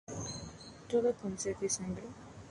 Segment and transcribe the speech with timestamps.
[0.89, 2.07] Todos con sed de sangre.